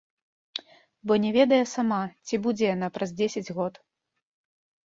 Бо 1.11 1.17
не 1.25 1.31
ведае 1.35 1.59
сама, 1.75 1.99
ці 2.27 2.35
будзе 2.47 2.65
яна 2.75 2.87
праз 2.97 3.09
дзесяць 3.21 3.53
год. 3.59 3.73